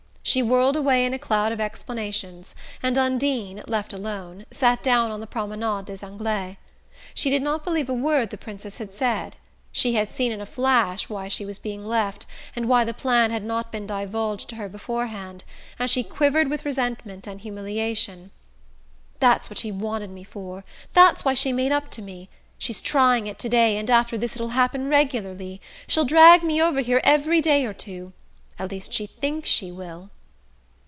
She 0.23 0.43
whirled 0.43 0.77
away 0.77 1.05
in 1.05 1.13
a 1.15 1.19
cloud 1.19 1.51
of 1.51 1.59
explanations, 1.59 2.53
and 2.81 2.95
Undine, 2.97 3.63
left 3.67 3.91
alone, 3.91 4.45
sat 4.51 4.81
down 4.83 5.09
on 5.11 5.19
the 5.19 5.27
Promenade 5.27 5.85
des 5.85 6.05
Anglais. 6.05 6.57
She 7.15 7.29
did 7.31 7.41
not 7.41 7.65
believe 7.65 7.89
a 7.89 7.93
word 7.93 8.29
the 8.29 8.37
Princess 8.37 8.77
had 8.77 8.93
said. 8.93 9.35
She 9.73 9.95
had 9.95 10.11
seen 10.13 10.31
in 10.31 10.39
a 10.39 10.45
flash 10.45 11.09
why 11.09 11.27
she 11.27 11.43
was 11.43 11.59
being 11.59 11.83
left, 11.85 12.27
and 12.55 12.69
why 12.69 12.85
the 12.85 12.93
plan 12.93 13.31
had 13.31 13.43
not 13.43 13.71
been 13.73 13.87
divulged 13.87 14.47
to 14.49 14.55
her 14.55 14.69
before 14.69 15.07
hand; 15.07 15.43
and 15.79 15.89
she 15.89 16.03
quivered 16.03 16.49
with 16.49 16.65
resentment 16.65 17.27
and 17.27 17.41
humiliation. 17.41 18.29
"That's 19.19 19.49
what 19.49 19.57
she's 19.59 19.73
wanted 19.73 20.11
me 20.11 20.23
for...that's 20.23 21.25
why 21.25 21.33
she 21.33 21.51
made 21.51 21.71
up 21.73 21.89
to 21.91 22.01
me. 22.01 22.29
She's 22.59 22.79
trying 22.79 23.25
it 23.27 23.39
to 23.39 23.49
day, 23.49 23.75
and 23.75 23.89
after 23.89 24.17
this 24.17 24.35
it'll 24.35 24.49
happen 24.49 24.87
regularly...she'll 24.87 26.05
drag 26.05 26.41
me 26.43 26.61
over 26.61 26.79
here 26.79 27.01
every 27.03 27.41
day 27.41 27.65
or 27.65 27.73
two...at 27.73 28.69
least 28.71 28.93
she 28.93 29.07
thinks 29.07 29.49
she 29.49 29.71
will!" 29.71 30.09